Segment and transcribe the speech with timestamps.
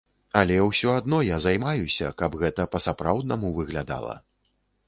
[0.39, 4.21] Алё ўсё адно я займаюся, каб гэта па-сапраўднаму выглядала.